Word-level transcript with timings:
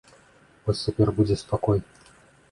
Вось 0.69 0.79
цяпер 0.87 1.11
будзе 1.19 1.37
спакой. 1.43 1.79